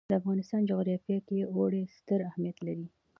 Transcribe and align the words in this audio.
د 0.09 0.11
افغانستان 0.19 0.61
جغرافیه 0.71 1.19
کې 1.27 1.49
اوړي 1.53 1.81
ستر 1.97 2.19
اهمیت 2.29 2.57
لري. 2.67 2.87